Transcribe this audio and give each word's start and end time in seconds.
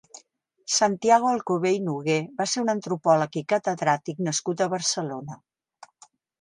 Santiago 0.75 1.29
Alcobé 1.31 1.73
i 1.75 1.81
Noguer 1.89 2.17
va 2.41 2.49
ser 2.55 2.65
un 2.65 2.73
antropòleg 2.75 3.39
i 3.43 3.45
catedràtic 3.55 4.27
nascut 4.31 4.65
a 4.69 4.73
Barcelona. 4.77 5.41